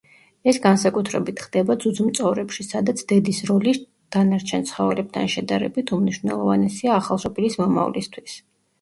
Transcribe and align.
ეს 0.51 0.59
განსაკუთრებით 0.61 1.43
ხდება 1.47 1.75
ძუძუმწოვრებში, 1.83 2.65
სადაც 2.71 3.05
დედის 3.13 3.43
როლი 3.51 3.75
დანარჩენ 4.17 4.67
ცხოველებთან 4.73 5.33
შედარებით 5.37 5.97
უმნიშვნელოვანესია 6.01 7.01
ახალშობილის 7.01 7.65
მომავლისთვის. 7.65 8.41